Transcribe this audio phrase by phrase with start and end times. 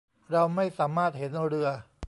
[0.31, 1.69] เราไม่สามารถเห็นเรือ